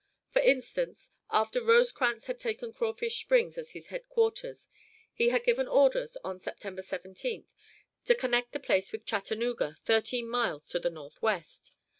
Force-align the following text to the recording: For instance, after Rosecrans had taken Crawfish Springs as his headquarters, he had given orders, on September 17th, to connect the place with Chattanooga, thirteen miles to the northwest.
For 0.33 0.41
instance, 0.41 1.11
after 1.29 1.63
Rosecrans 1.63 2.25
had 2.25 2.39
taken 2.39 2.73
Crawfish 2.73 3.19
Springs 3.19 3.55
as 3.55 3.73
his 3.73 3.89
headquarters, 3.89 4.67
he 5.13 5.29
had 5.29 5.43
given 5.43 5.67
orders, 5.67 6.17
on 6.23 6.39
September 6.39 6.81
17th, 6.81 7.45
to 8.05 8.15
connect 8.15 8.51
the 8.53 8.59
place 8.59 8.91
with 8.91 9.05
Chattanooga, 9.05 9.75
thirteen 9.85 10.27
miles 10.27 10.67
to 10.69 10.79
the 10.79 10.89
northwest. 10.89 11.71